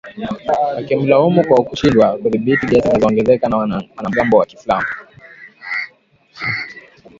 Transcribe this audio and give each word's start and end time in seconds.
wakimlaumu 0.75 1.41
kwa 1.47 1.63
kushindwa 1.63 2.07
kudhibiti 2.19 2.65
ghasia 2.65 2.81
zinazoongezeka 2.87 3.49
za 3.49 3.57
wanamgambo 3.57 4.37
wa 4.37 4.45
kiislamu 4.45 4.87